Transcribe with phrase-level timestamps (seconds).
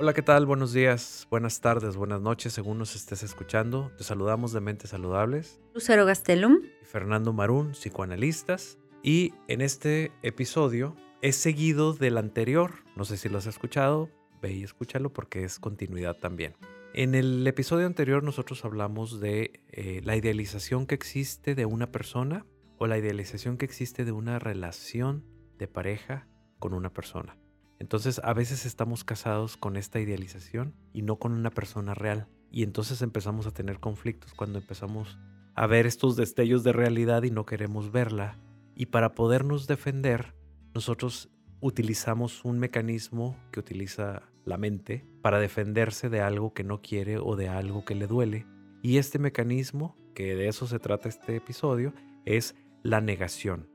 [0.00, 0.46] Hola, ¿qué tal?
[0.46, 3.90] Buenos días, buenas tardes, buenas noches, según nos estés escuchando.
[3.98, 5.60] Te saludamos de Mentes Saludables.
[5.74, 6.60] Lucero Gastelum.
[6.80, 8.78] Y Fernando Marún, psicoanalistas.
[9.02, 12.74] Y en este episodio es seguido del anterior.
[12.94, 14.08] No sé si lo has escuchado,
[14.40, 16.54] ve y escúchalo porque es continuidad también.
[16.94, 22.46] En el episodio anterior nosotros hablamos de eh, la idealización que existe de una persona
[22.78, 25.24] o la idealización que existe de una relación
[25.58, 26.28] de pareja
[26.60, 27.36] con una persona.
[27.78, 32.26] Entonces a veces estamos casados con esta idealización y no con una persona real.
[32.50, 35.18] Y entonces empezamos a tener conflictos cuando empezamos
[35.54, 38.38] a ver estos destellos de realidad y no queremos verla.
[38.74, 40.34] Y para podernos defender,
[40.74, 47.18] nosotros utilizamos un mecanismo que utiliza la mente para defenderse de algo que no quiere
[47.18, 48.46] o de algo que le duele.
[48.82, 51.92] Y este mecanismo, que de eso se trata este episodio,
[52.24, 53.68] es la negación.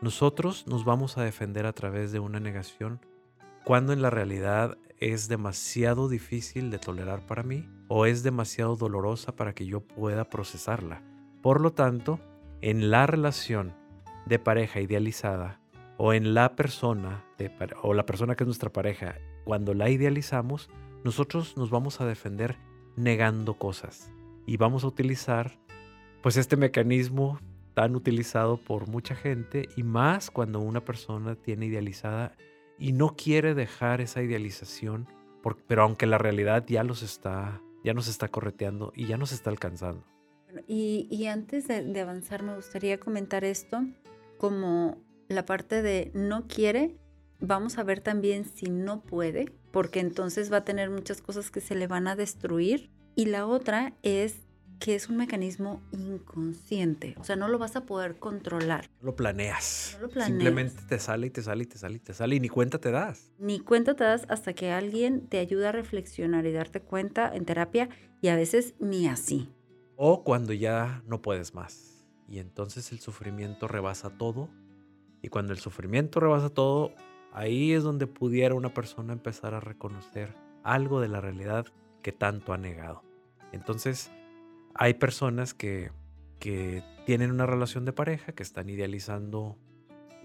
[0.00, 3.00] Nosotros nos vamos a defender a través de una negación
[3.64, 9.36] cuando en la realidad es demasiado difícil de tolerar para mí o es demasiado dolorosa
[9.36, 11.02] para que yo pueda procesarla.
[11.42, 12.20] Por lo tanto,
[12.60, 13.74] en la relación
[14.26, 15.60] de pareja idealizada
[15.96, 17.24] o en la persona
[17.82, 20.70] o la persona que es nuestra pareja, cuando la idealizamos,
[21.04, 22.56] nosotros nos vamos a defender
[22.96, 24.10] negando cosas
[24.46, 25.58] y vamos a utilizar
[26.22, 27.38] pues este mecanismo
[27.74, 32.36] tan utilizado por mucha gente y más cuando una persona tiene idealizada
[32.78, 35.08] y no quiere dejar esa idealización,
[35.66, 39.50] pero aunque la realidad ya los está, ya nos está correteando y ya nos está
[39.50, 40.04] alcanzando.
[40.68, 43.84] Y, antes de, avanzar me gustaría comentar esto
[44.38, 46.96] como la parte de no quiere,
[47.40, 51.60] vamos a ver también si no puede, porque entonces va a tener muchas cosas que
[51.60, 52.90] se le van a destruir.
[53.16, 54.36] Y la otra es
[54.78, 58.90] que es un mecanismo inconsciente, o sea, no lo vas a poder controlar.
[59.00, 59.96] No lo planeas.
[59.96, 60.28] No lo planeas.
[60.28, 62.78] Simplemente te sale y te sale y te sale y te sale y ni cuenta
[62.78, 63.32] te das.
[63.38, 67.44] Ni cuenta te das hasta que alguien te ayuda a reflexionar y darte cuenta en
[67.44, 67.88] terapia
[68.20, 69.52] y a veces ni así.
[69.96, 74.48] O cuando ya no puedes más y entonces el sufrimiento rebasa todo
[75.22, 76.92] y cuando el sufrimiento rebasa todo,
[77.32, 81.66] ahí es donde pudiera una persona empezar a reconocer algo de la realidad
[82.02, 83.02] que tanto ha negado.
[83.52, 84.10] Entonces,
[84.74, 85.90] hay personas que,
[87.06, 89.56] tienen una relación de pareja, que están idealizando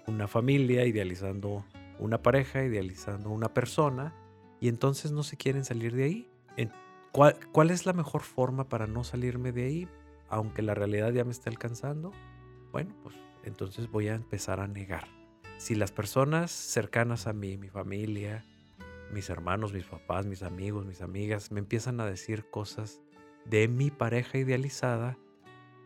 [0.06, 1.66] una familia, idealizando
[1.98, 4.14] una pareja, idealizando una persona,
[4.60, 6.30] y entonces no se quieren salir de ahí.
[7.14, 9.88] ¿Cuál, ¿Cuál, es la mejor forma para no salirme de ahí,
[10.28, 12.12] aunque la realidad ya me esté alcanzando?
[12.72, 15.08] Bueno, pues entonces voy a empezar a negar.
[15.58, 18.46] Si las personas cercanas a mí, mi familia,
[19.12, 23.02] mis hermanos, mis papás, mis amigos, mis amigas, me empiezan a decir cosas
[23.50, 25.18] de mi pareja idealizada,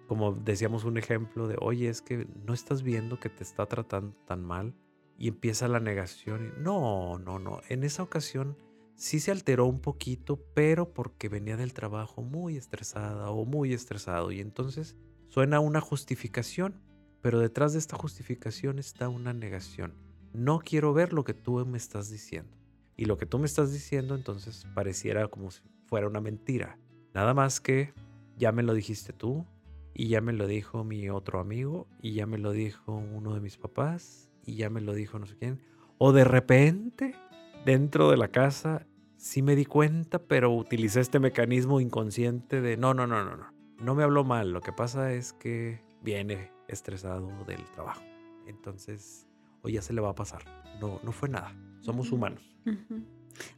[0.07, 4.15] como decíamos un ejemplo de, oye, es que no estás viendo que te está tratando
[4.25, 4.75] tan mal
[5.17, 6.53] y empieza la negación.
[6.61, 8.57] No, no, no, en esa ocasión
[8.95, 14.31] sí se alteró un poquito, pero porque venía del trabajo muy estresada o muy estresado
[14.31, 14.97] y entonces
[15.29, 16.81] suena una justificación,
[17.21, 19.95] pero detrás de esta justificación está una negación.
[20.33, 22.57] No quiero ver lo que tú me estás diciendo.
[22.95, 26.77] Y lo que tú me estás diciendo entonces pareciera como si fuera una mentira.
[27.13, 27.93] Nada más que
[28.37, 29.45] ya me lo dijiste tú
[29.93, 33.41] y ya me lo dijo mi otro amigo y ya me lo dijo uno de
[33.41, 35.59] mis papás y ya me lo dijo no sé quién.
[35.97, 37.15] O de repente,
[37.65, 38.87] dentro de la casa,
[39.17, 43.53] sí me di cuenta, pero utilicé este mecanismo inconsciente de no, no, no, no, no.
[43.79, 44.51] No me habló mal.
[44.51, 48.01] Lo que pasa es que viene estresado del trabajo.
[48.47, 49.27] Entonces,
[49.61, 50.43] o ya se le va a pasar.
[50.81, 51.55] No, no fue nada.
[51.81, 52.43] Somos humanos.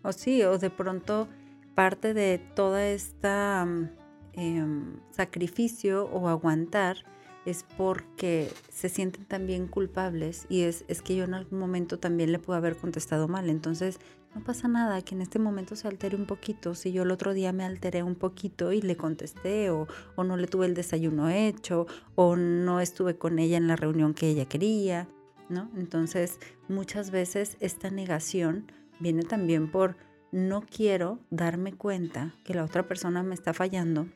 [0.04, 1.28] O sí, o de pronto
[1.76, 3.90] parte de toda esta mm,
[4.34, 6.98] em, sacrificio o aguantar
[7.46, 12.32] es porque se sienten también culpables y es, es que yo en algún momento también
[12.32, 13.50] le puedo haber contestado mal.
[13.50, 14.00] Entonces,
[14.34, 16.74] no pasa nada que en este momento se altere un poquito.
[16.74, 20.38] Si yo el otro día me alteré un poquito y le contesté o, o no
[20.38, 21.86] le tuve el desayuno hecho
[22.16, 25.08] o no estuve con ella en la reunión que ella quería,
[25.48, 25.70] ¿no?
[25.78, 29.96] Entonces, muchas veces esta negación viene también por
[30.36, 34.10] no quiero darme cuenta que la otra persona me está fallando,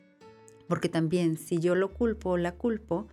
[0.68, 3.08] porque también si yo lo culpo o la culpo,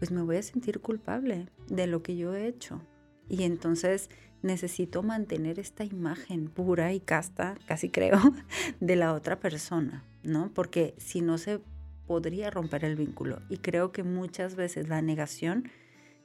[0.00, 2.80] pues me voy a sentir culpable de lo que yo he hecho.
[3.28, 4.10] Y entonces
[4.42, 8.18] necesito mantener esta imagen pura y casta, casi creo,
[8.80, 10.50] de la otra persona, ¿no?
[10.52, 11.60] Porque si no se
[12.08, 13.40] podría romper el vínculo.
[13.48, 15.70] Y creo que muchas veces la negación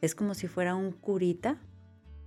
[0.01, 1.59] es como si fuera un curita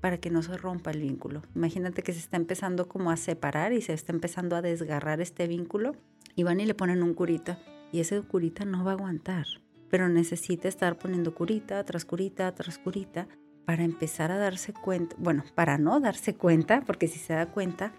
[0.00, 1.42] para que no se rompa el vínculo.
[1.54, 5.46] Imagínate que se está empezando como a separar y se está empezando a desgarrar este
[5.46, 5.96] vínculo
[6.34, 7.58] y van y le ponen un curita
[7.92, 9.46] y ese curita no va a aguantar,
[9.90, 13.28] pero necesita estar poniendo curita tras curita tras curita
[13.64, 17.92] para empezar a darse cuenta, bueno, para no darse cuenta, porque si se da cuenta,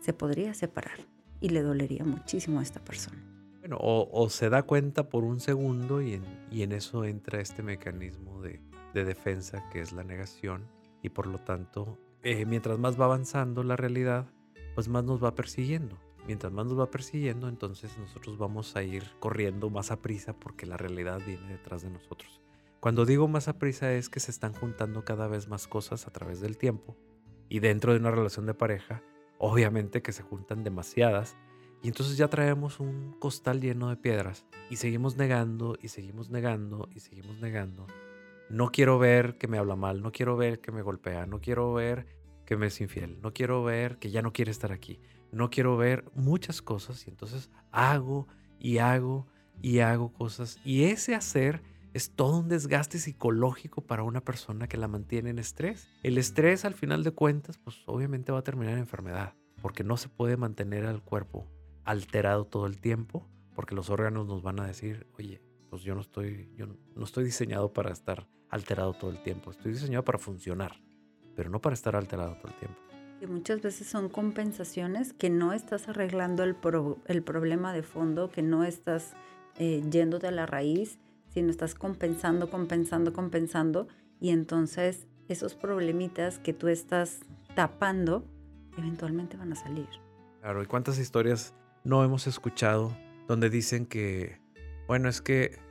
[0.00, 0.98] se podría separar.
[1.40, 3.22] y le dolería muchísimo a esta persona.
[3.60, 8.60] Bueno, o, se da cuenta por un segundo y en, eso entra este mecanismo de,
[8.92, 10.66] defensa que es la negación
[11.04, 14.26] y por lo tanto, eh, mientras más va avanzando la realidad,
[14.74, 15.98] pues más nos va persiguiendo.
[16.26, 20.64] Mientras más nos va persiguiendo, entonces nosotros vamos a ir corriendo más a prisa porque
[20.64, 22.40] la realidad viene detrás de nosotros.
[22.80, 26.10] Cuando digo más a prisa es que se están juntando cada vez más cosas a
[26.10, 26.96] través del tiempo
[27.50, 29.02] y dentro de una relación de pareja,
[29.38, 31.36] obviamente que se juntan demasiadas
[31.82, 36.88] y entonces ya traemos un costal lleno de piedras y seguimos negando y seguimos negando
[36.94, 37.86] y seguimos negando.
[38.50, 41.72] No quiero ver que me habla mal, no quiero ver que me golpea, no quiero
[41.72, 42.06] ver
[42.44, 45.00] que me es infiel, no quiero ver que ya no quiere estar aquí,
[45.32, 49.26] no quiero ver muchas cosas y entonces hago y hago
[49.62, 51.62] y hago cosas y ese hacer
[51.94, 55.88] es todo un desgaste psicológico para una persona que la mantiene en estrés.
[56.02, 59.96] El estrés al final de cuentas pues obviamente va a terminar en enfermedad porque no
[59.96, 61.48] se puede mantener al cuerpo
[61.84, 65.40] alterado todo el tiempo, porque los órganos nos van a decir, oye,
[65.74, 69.72] pues yo no estoy, yo no estoy diseñado para estar alterado todo el tiempo, estoy
[69.72, 70.80] diseñado para funcionar,
[71.34, 72.78] pero no para estar alterado todo el tiempo.
[73.18, 76.56] Que muchas veces son compensaciones que no estás arreglando el,
[77.06, 79.14] el problema de fondo, que no estás
[79.58, 81.00] eh, yéndote a la raíz,
[81.30, 83.88] sino estás compensando, compensando, compensando,
[84.20, 87.18] y entonces esos problemitas que tú estás
[87.56, 88.24] tapando,
[88.78, 89.88] eventualmente van a salir.
[90.40, 92.96] Claro, ¿y cuántas historias no hemos escuchado
[93.26, 94.40] donde dicen que,
[94.86, 95.63] bueno, es que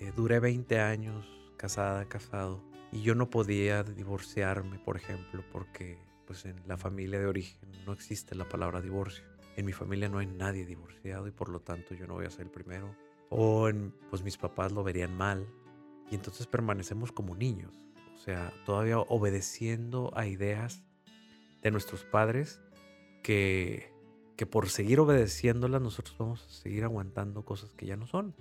[0.00, 2.62] eh, duré 20 años casada, casado,
[2.92, 7.92] y yo no podía divorciarme, por ejemplo, porque pues en la familia de origen no
[7.92, 9.24] existe la palabra divorcio.
[9.56, 12.30] En mi familia no hay nadie divorciado y por lo tanto yo no voy a
[12.30, 12.94] ser el primero.
[13.30, 15.46] O en, pues mis papás lo verían mal
[16.10, 17.74] y entonces permanecemos como niños,
[18.14, 20.82] o sea, todavía obedeciendo a ideas
[21.60, 22.60] de nuestros padres
[23.22, 23.92] que
[24.38, 28.36] que por seguir obedeciéndolas nosotros vamos a seguir aguantando cosas que ya no son.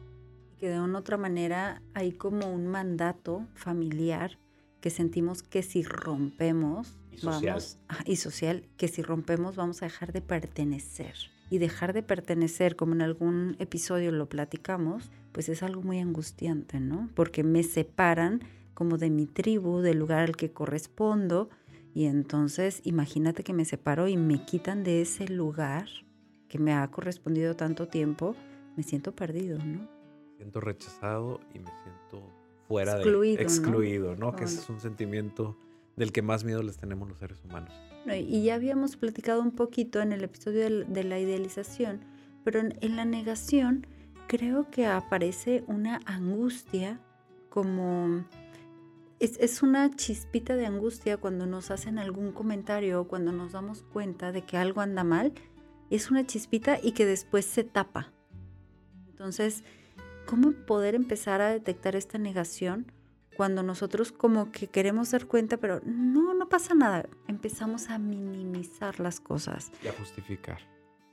[0.60, 4.38] Que de una otra manera hay como un mandato familiar
[4.82, 7.54] que sentimos que si rompemos y social.
[7.54, 11.16] Vamos, y social que si rompemos vamos a dejar de pertenecer
[11.50, 16.80] y dejar de pertenecer como en algún episodio lo platicamos pues es algo muy angustiante
[16.80, 18.42] no porque me separan
[18.74, 21.50] como de mi tribu del lugar al que correspondo
[21.98, 25.88] y entonces imagínate que me separo y me quitan de ese lugar
[26.48, 28.36] que me ha correspondido tanto tiempo,
[28.76, 29.97] me siento perdido, ¿no?
[30.38, 32.24] Siento rechazado y me siento
[32.68, 34.36] fuera de excluido, ¿no?
[34.36, 35.58] Que ese es un sentimiento
[35.96, 37.74] del que más miedo les tenemos los seres humanos.
[38.06, 42.02] y ya habíamos platicado un poquito en el episodio de la idealización,
[42.44, 43.86] pero en la negación
[44.28, 47.02] creo que aparece una angustia
[47.50, 48.24] como
[49.20, 54.32] es, una chispita de angustia cuando nos hacen algún comentario o cuando nos damos cuenta
[54.32, 55.34] de que algo anda mal.
[55.90, 58.12] Es una chispita y que después se tapa.
[59.10, 59.64] Entonces,
[60.28, 62.92] ¿cómo poder empezar a detectar esta negación
[63.36, 67.10] cuando nosotros como que queremos dar cuenta, pero no, no pasa nada?
[67.28, 69.72] Empezamos a minimizar las cosas.
[69.84, 70.60] Y a justificar.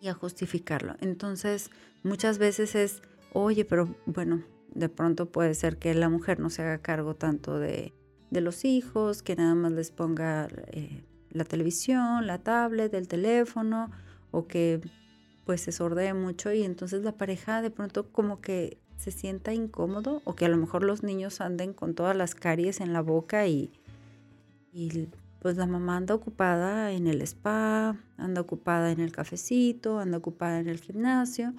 [0.01, 0.97] Y a justificarlo.
[1.01, 1.71] Entonces,
[2.03, 3.03] muchas veces es,
[3.33, 4.43] oye, pero bueno,
[4.75, 7.95] de pronto puede ser que la mujer no se haga cargo tanto de,
[8.31, 13.93] los hijos, que nada más les ponga eh, la televisión, la tablet, el teléfono,
[14.33, 14.81] o que
[15.45, 20.23] pues se sordee mucho y entonces la pareja de pronto como que se sienta incómodo
[20.25, 23.47] o que a lo mejor los niños anden con todas las caries en la boca
[23.47, 23.71] y,
[24.73, 25.09] y
[25.41, 30.59] pues la mamá anda ocupada en el spa, anda ocupada en el cafecito, anda ocupada
[30.59, 31.55] en el gimnasio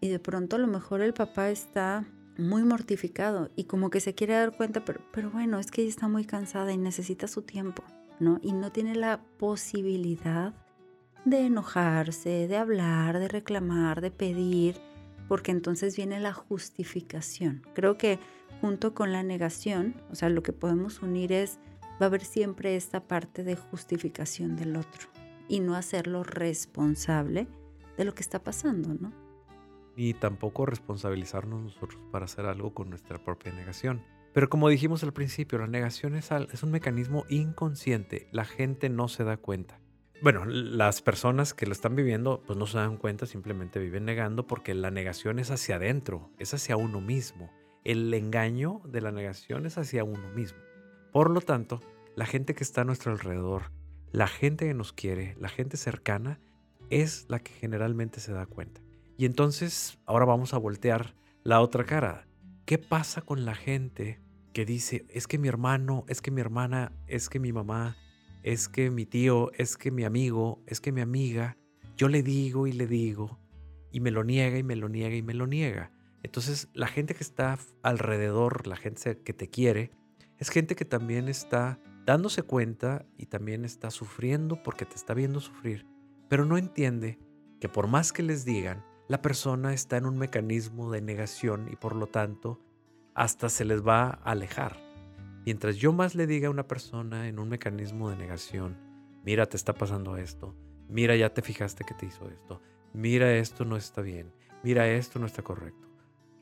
[0.00, 2.06] y de pronto a lo mejor el papá está
[2.36, 5.90] muy mortificado y como que se quiere dar cuenta, pero, pero bueno, es que ella
[5.90, 7.82] está muy cansada y necesita su tiempo,
[8.18, 8.38] ¿no?
[8.42, 10.54] Y no tiene la posibilidad
[11.24, 14.80] de enojarse, de hablar, de reclamar, de pedir,
[15.30, 17.62] porque entonces viene la justificación.
[17.72, 18.18] Creo que
[18.60, 22.74] junto con la negación, o sea, lo que podemos unir es, va a haber siempre
[22.74, 25.06] esta parte de justificación del otro
[25.46, 27.46] y no hacerlo responsable
[27.96, 29.12] de lo que está pasando, ¿no?
[29.94, 34.02] ni tampoco responsabilizarnos nosotros para hacer algo con nuestra propia negación.
[34.32, 36.32] Pero como dijimos al principio, la negación es
[36.64, 39.78] un mecanismo inconsciente, la gente no se da cuenta.
[40.22, 44.46] Bueno, las personas que lo están viviendo pues no se dan cuenta, simplemente viven negando
[44.46, 47.50] porque la negación es hacia adentro, es hacia uno mismo.
[47.84, 50.58] El engaño de la negación es hacia uno mismo.
[51.10, 51.80] Por lo tanto,
[52.16, 53.72] la gente que está a nuestro alrededor,
[54.12, 56.38] la gente que nos quiere, la gente cercana,
[56.90, 58.82] es la que generalmente se da cuenta.
[59.16, 62.26] Y entonces ahora vamos a voltear la otra cara.
[62.66, 64.20] ¿Qué pasa con la gente
[64.52, 67.96] que dice, es que mi hermano, es que mi hermana, es que mi mamá,
[68.42, 71.56] es que mi tío, es que mi amigo, es que mi amiga,
[71.96, 73.38] yo le digo y le digo,
[73.92, 75.92] y me lo niega y me lo niega y me lo niega.
[76.22, 79.90] Entonces la gente que está alrededor, la gente que te quiere,
[80.38, 85.40] es gente que también está dándose cuenta y también está sufriendo porque te está viendo
[85.40, 85.86] sufrir,
[86.28, 87.18] pero no entiende
[87.60, 91.76] que por más que les digan, la persona está en un mecanismo de negación y
[91.76, 92.60] por lo tanto
[93.14, 94.89] hasta se les va a alejar.
[95.44, 98.76] Mientras yo más le diga a una persona en un mecanismo de negación,
[99.24, 100.54] mira, te está pasando esto,
[100.88, 102.60] mira, ya te fijaste que te hizo esto,
[102.92, 104.32] mira, esto no está bien,
[104.62, 105.88] mira, esto no está correcto.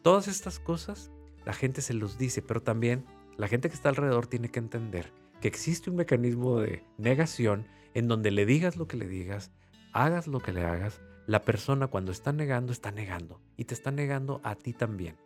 [0.03, 1.13] Todas estas cosas
[1.45, 3.05] la gente se los dice, pero también
[3.37, 8.09] la gente que está alrededor tiene que entender que existe un mecanismo de negación en
[8.09, 9.53] donde le digas lo que le digas,
[9.93, 13.91] hagas lo que le hagas, la persona cuando está negando está negando y te está
[13.91, 15.17] negando a ti también.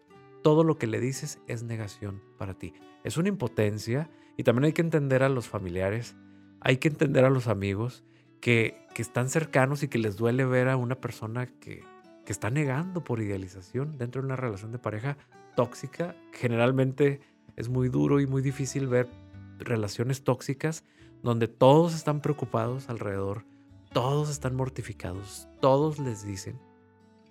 [0.43, 2.75] Todo lo que le dices es negación para ti.
[3.05, 6.17] Es una impotencia y también hay que entender a los familiares,
[6.61, 8.05] hay que entender a los amigos
[8.41, 11.85] que, que están cercanos y que les duele ver a una persona que,
[12.25, 15.17] que está negando por idealización dentro de una relación de pareja
[15.55, 16.17] tóxica.
[16.33, 17.21] Generalmente
[17.57, 19.09] es muy duro y muy difícil ver
[19.59, 20.85] relaciones tóxicas
[21.23, 23.45] donde todos están preocupados alrededor,
[23.93, 26.59] todos están mortificados, todos les dicen,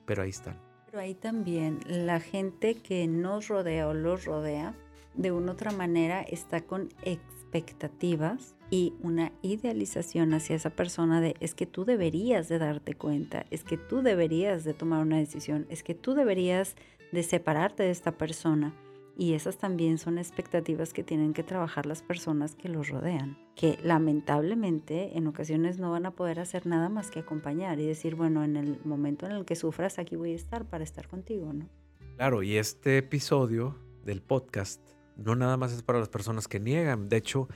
[0.06, 0.71] pero ahí están.
[0.92, 4.76] Pero ahí también la gente que nos rodea o los rodea,
[5.14, 11.36] de una u otra manera está con expectativas y una idealización hacia esa persona de
[11.40, 15.66] es que tú deberías de darte cuenta, es que tú deberías de tomar una decisión,
[15.70, 16.76] es que tú deberías
[17.14, 18.74] de separarte de esta persona.
[19.18, 23.78] Y esas también son expectativas que tienen que trabajar las personas que los rodean, que
[23.84, 28.44] lamentablemente en ocasiones no van a poder hacer nada más que acompañar y decir, bueno,
[28.44, 31.68] en el momento en el que sufras, aquí voy a estar para estar contigo, ¿no?
[32.16, 34.82] Claro, y este episodio del podcast
[35.16, 37.48] no nada más es para las personas que niegan, de hecho,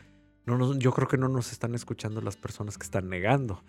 [0.45, 3.63] no yo creo que no nos están escuchando las personas que están negando.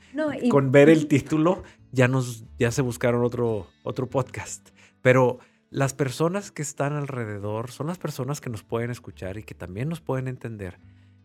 [0.50, 1.62] Con ver el título
[1.92, 5.38] ya nos ya se buscaron otro otro podcast, pero
[5.76, 9.90] las personas que están alrededor son las personas que nos pueden escuchar y que también
[9.90, 10.80] nos pueden entender,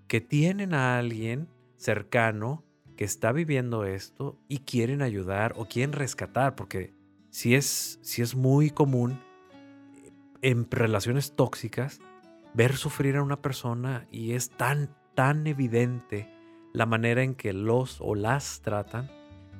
[0.10, 2.62] que tienen a alguien cercano
[2.98, 6.94] que está viviendo esto y quieren ayudar o quieren rescatar, porque
[7.30, 9.22] si es, si es muy común
[10.42, 12.02] en relaciones tóxicas
[12.54, 16.28] ver sufrir a una persona y es tan, tan evidente
[16.74, 19.10] la manera en que los o las tratan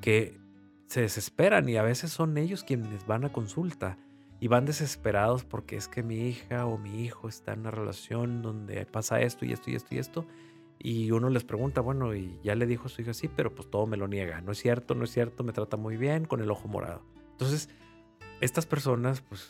[0.02, 0.38] que
[0.86, 3.96] se desesperan y a veces son ellos quienes van a consulta
[4.42, 8.42] y van desesperados porque es que mi hija o mi hijo está en una relación
[8.42, 10.26] donde pasa esto y esto y esto y esto.
[10.80, 13.70] Y uno les pregunta, bueno, y ya le dijo a su hija sí, pero pues
[13.70, 14.40] todo me lo niega.
[14.40, 17.02] No es cierto, no es cierto, me trata muy bien con el ojo morado.
[17.30, 17.68] Entonces,
[18.40, 19.48] estas personas, pues,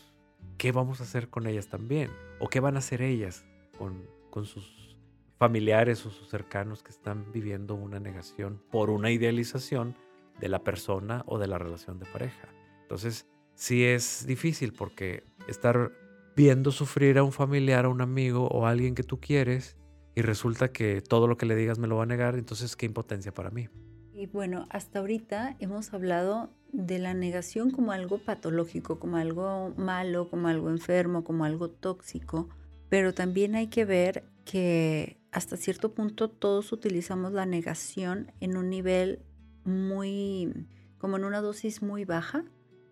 [0.59, 2.11] ¿qué vamos a hacer con ellas también?
[2.39, 3.47] ¿O qué van a hacer ellas
[3.79, 4.99] con, con sus
[5.39, 9.97] familiares o sus cercanos que están viviendo una negación por una idealización
[10.39, 12.51] de la persona o de la relación de pareja?
[12.83, 15.92] Entonces, sí es difícil porque estar
[16.37, 19.76] viendo sufrir a un familiar, a un amigo o a alguien que tú quieres
[20.14, 22.87] y resulta que todo lo que le digas me lo va a negar, entonces qué
[22.87, 23.68] impotencia para mí.
[24.14, 30.28] Y bueno, hasta ahorita hemos hablado de la negación como algo patológico, como algo malo,
[30.28, 32.49] como algo enfermo, como algo tóxico,
[32.88, 38.68] pero también hay que ver que hasta cierto punto todos utilizamos la negación en un
[38.68, 39.23] nivel
[39.64, 40.66] muy,
[40.99, 42.44] como en una dosis muy baja,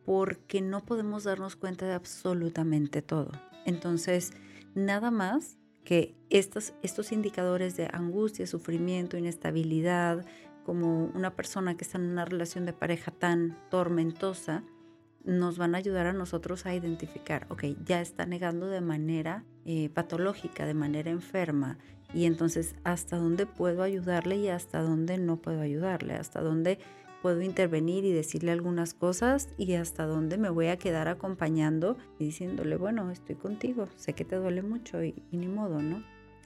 [0.05, 3.33] porque no podemos darnos cuenta de absolutamente todo.
[3.67, 4.33] Entonces,
[4.75, 6.73] nada más que estos,
[7.13, 10.25] indicadores de angustia, sufrimiento, inestabilidad,
[10.65, 14.63] como una persona que está en una relación de pareja tan tormentosa,
[15.25, 19.91] nos van a ayudar a nosotros a identificar, ok, ya está negando de manera eh,
[19.91, 21.79] patológica, de manera enferma,
[22.15, 26.79] y entonces hasta dónde puedo ayudarle y hasta dónde no puedo ayudarle, hasta dónde
[27.23, 32.27] puedo intervenir y decirle algunas cosas y hasta dónde me voy a quedar acompañando y
[32.27, 36.03] diciéndole, bueno, estoy contigo, sé que te duele mucho y, ni modo, ¿no?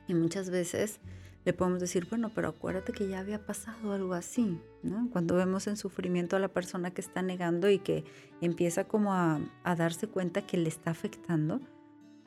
[0.09, 1.01] Y muchas veces
[1.45, 5.09] le podemos decir, bueno, pero acuérdate que ya había pasado algo así, ¿no?
[5.11, 8.05] Cuando vemos en sufrimiento a la persona que está negando y que
[8.41, 11.61] empieza como a, a darse cuenta que le está afectando,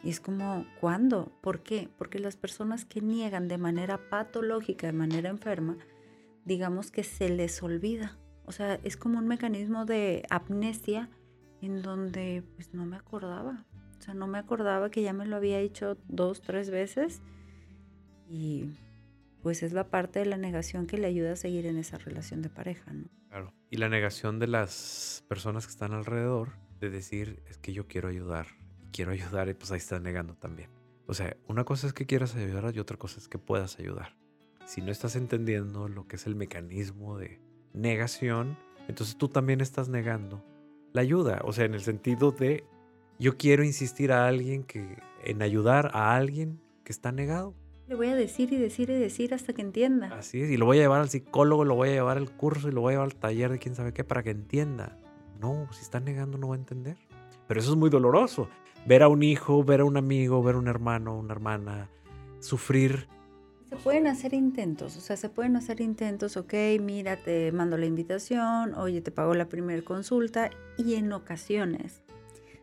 [0.04, 1.32] y es como, ¿cuándo?
[1.42, 1.90] ¿Por qué?
[1.98, 5.76] Porque las personas que niegan de manera patológica, de manera enferma,
[6.46, 8.16] digamos que se les olvida
[8.48, 11.10] o sea, es como un mecanismo de amnesia
[11.62, 13.66] en donde pues no me acordaba.
[14.00, 17.22] O sea, no me acordaba que ya me lo había hecho dos, tres veces.
[18.30, 18.72] Y
[19.44, 22.42] pues es la parte de la negación que le ayuda a seguir en esa relación
[22.42, 23.10] de pareja, ¿no?
[23.28, 23.54] Claro.
[23.70, 28.08] Y la negación de las personas que están alrededor de decir es que yo quiero
[28.08, 28.48] ayudar.
[28.94, 30.70] Quiero ayudar y pues ahí están negando también.
[31.06, 34.16] O sea, una cosa es que quieras ayudar y otra cosa es que puedas ayudar.
[34.66, 37.46] Si no estás entendiendo lo que es el mecanismo de
[37.78, 38.58] negación,
[38.88, 40.44] entonces tú también estás negando
[40.94, 41.42] la ayuda.
[41.44, 42.64] O sea, en el sentido de
[43.20, 47.54] yo quiero insistir a alguien que en ayudar a alguien que está negado.
[47.88, 50.14] Le voy a decir y decir y decir hasta que entienda.
[50.18, 52.68] Así es, y lo voy a llevar al psicólogo, lo voy a llevar al curso
[52.68, 54.98] y lo voy a llevar al taller de quién sabe qué para que entienda.
[55.40, 56.98] No, si está negando no va a entender.
[57.48, 58.50] Pero eso es muy doloroso.
[58.86, 61.90] Ver a un hijo, ver a un amigo, ver a un hermano, una hermana,
[62.40, 63.08] sufrir.
[63.70, 67.86] Se pueden hacer intentos, o sea, se pueden hacer intentos, ok, mira, te mando la
[67.86, 72.02] invitación, oye, te pago la primera consulta y en ocasiones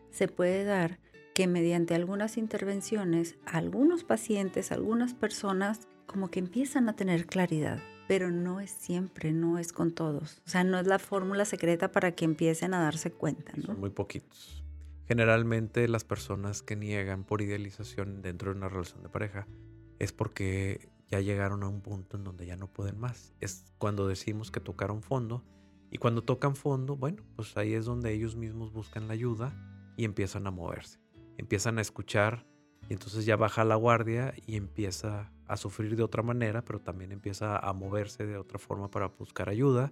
[0.09, 0.99] se puede dar
[1.35, 8.31] que mediante algunas intervenciones, algunos pacientes, algunas personas, como que empiezan a tener claridad, pero
[8.31, 10.41] no es siempre, no es con todos.
[10.45, 13.51] O sea, no es la fórmula secreta para que empiecen a darse cuenta.
[13.57, 13.63] ¿no?
[13.63, 14.63] Son muy poquitos.
[15.07, 19.45] Generalmente las personas que niegan por idealización dentro de una relación de pareja
[19.99, 23.33] es porque ya llegaron a un punto en donde ya no pueden más.
[23.39, 25.43] Es cuando decimos que tocaron fondo
[25.91, 29.53] y cuando tocan fondo, bueno, pues ahí es donde ellos mismos buscan la ayuda
[29.97, 31.05] y empiezan a moverse
[31.37, 32.45] empiezan a escuchar
[32.89, 37.11] y entonces ya baja la guardia y empieza a sufrir de otra manera, pero también
[37.11, 39.91] empieza a moverse de otra forma para buscar ayuda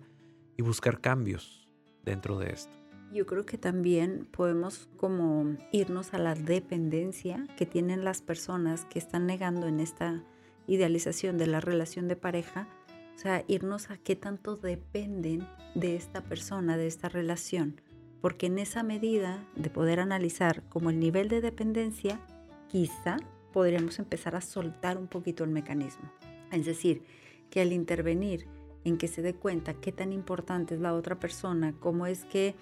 [0.57, 1.67] y buscar cambios
[2.03, 2.73] dentro de esto.
[3.11, 8.97] Yo creo que también podemos como irnos a la dependencia que tienen las personas que
[8.97, 10.23] están negando en esta
[10.67, 12.67] idealización de la relación de pareja,
[13.15, 17.81] o sea, irnos a qué tanto dependen de esta persona, de esta relación
[18.23, 22.21] porque en esa medida de poder analizar como el nivel de dependencia,
[22.69, 23.17] quizá
[23.51, 26.09] podríamos empezar a soltar un poquito el mecanismo.
[26.49, 27.03] Es decir,
[27.49, 28.47] que al intervenir
[28.85, 32.55] en que se dé cuenta qué tan importante es la otra persona, cómo es que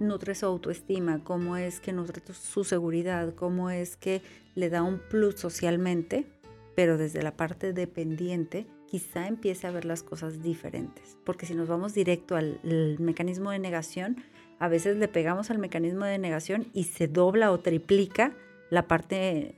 [0.00, 4.22] nutre su autoestima, cómo es que nutre su seguridad, cómo es que
[4.54, 6.24] le da un plus socialmente,
[6.74, 11.16] pero desde la parte dependiente, quizá empiece a ver las cosas diferentes.
[11.24, 12.60] Porque si nos vamos directo al
[12.98, 14.16] mecanismo de negación,
[14.58, 18.32] a veces le pegamos al mecanismo de negación y se dobla o triplica
[18.70, 19.56] la parte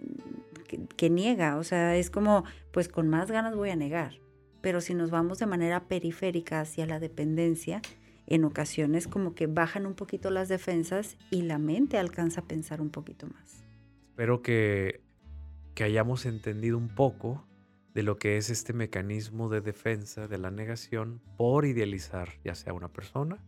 [0.96, 1.58] que, niega.
[1.58, 4.14] O sea, es como, pues con más ganas voy a negar.
[4.62, 7.82] Pero si nos vamos de manera periférica hacia la dependencia,
[8.26, 12.80] en ocasiones como que bajan un poquito las defensas y la mente alcanza a pensar
[12.80, 13.62] un poquito más.
[14.08, 15.03] Espero que,
[15.74, 17.44] que hayamos entendido un poco
[17.94, 22.72] de lo que es este mecanismo de defensa de la negación por idealizar ya sea
[22.72, 23.38] una persona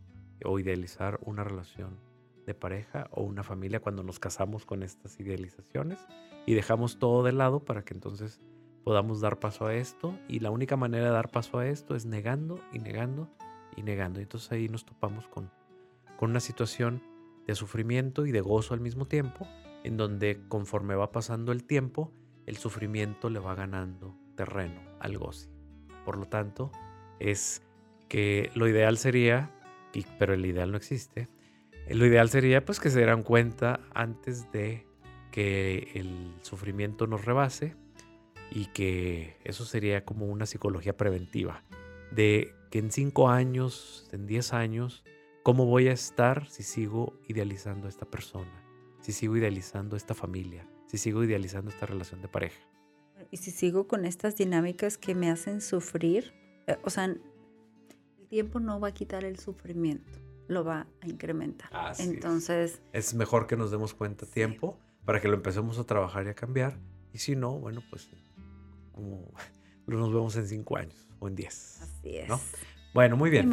[0.43, 1.99] o idealizar una relación
[2.45, 5.99] de pareja o una familia cuando nos casamos con estas idealizaciones
[6.45, 8.39] y dejamos todo de lado para que entonces
[8.85, 12.05] podamos dar paso a esto y la única manera de dar paso a esto es
[12.05, 13.29] negando y negando
[13.75, 14.21] y negando.
[14.21, 15.51] Y entonces ahí nos topamos con,
[16.17, 17.03] con una situación
[17.45, 19.45] de sufrimiento y de gozo al mismo tiempo,
[19.87, 22.13] en donde conforme va pasando el tiempo,
[22.45, 25.49] el sufrimiento le va ganando terreno al goce.
[26.05, 26.71] Por lo tanto,
[27.19, 27.63] es
[28.07, 29.51] que lo ideal sería
[30.19, 31.29] pero el ideal no existe.
[31.89, 34.85] Lo ideal sería pues que se dieran cuenta antes de
[35.31, 37.75] que el sufrimiento nos rebase
[38.51, 41.63] y que eso sería como una psicología preventiva
[42.11, 45.03] de que en cinco años, en diez años,
[45.43, 48.66] ¿cómo voy a estar si sigo idealizando a esta persona?
[49.07, 52.59] Si sigo idealizando esta familia, si sigo idealizando esta relación de pareja.
[53.31, 56.33] Y si sigo con estas dinámicas que me hacen sufrir,
[56.67, 57.15] eh, o sea,
[58.27, 61.69] tiempo no va a quitar el sufrimiento, lo va a incrementar.
[61.99, 62.81] Entonces...
[62.91, 63.13] Es.
[63.13, 66.33] mejor que nos demos cuenta a tiempo para que lo empecemos a trabajar y a
[66.33, 66.77] cambiar.
[67.13, 68.09] Y si no, bueno, pues
[68.91, 69.31] como
[69.87, 71.81] nos vemos en cinco años o en diez.
[71.81, 72.29] Así es.
[72.93, 73.49] Bueno, muy bien.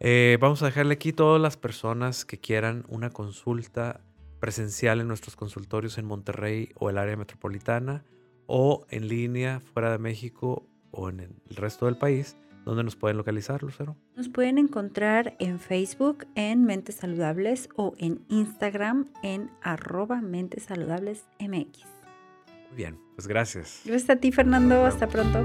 [0.00, 4.00] Eh, vamos a dejarle aquí todas las personas que quieran una consulta
[4.42, 8.04] presencial en nuestros consultorios en Monterrey o el área metropolitana
[8.46, 13.16] o en línea fuera de México o en el resto del país ¿Dónde nos pueden
[13.16, 13.96] localizar, Lucero?
[14.16, 21.24] Nos pueden encontrar en Facebook en Mentes Saludables o en Instagram en arroba Mentes Saludables
[21.40, 21.80] MX.
[22.68, 23.82] Muy bien, pues gracias.
[23.84, 24.86] Gracias a ti, Fernando.
[24.86, 25.42] Hasta pronto.